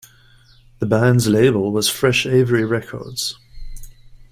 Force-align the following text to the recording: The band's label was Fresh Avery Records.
The 0.79 0.87
band's 0.87 1.27
label 1.27 1.71
was 1.71 1.87
Fresh 1.87 2.25
Avery 2.25 2.65
Records. 2.65 3.37